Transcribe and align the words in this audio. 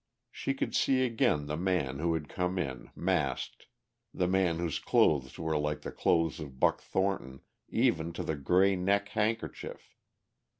She 0.31 0.55
could 0.55 0.73
see 0.73 1.05
again 1.05 1.45
the 1.45 1.55
man 1.55 1.99
who 1.99 2.15
had 2.15 2.27
come 2.27 2.57
in, 2.57 2.89
masked, 2.95 3.67
the 4.11 4.27
man 4.27 4.57
whose 4.57 4.79
clothes 4.79 5.37
were 5.37 5.55
like 5.59 5.81
the 5.83 5.91
clothes 5.91 6.39
of 6.39 6.59
Buck 6.59 6.81
Thornton 6.81 7.41
even 7.69 8.11
to 8.13 8.23
the 8.23 8.35
grey 8.35 8.75
neck 8.75 9.09
handkerchief. 9.09 9.93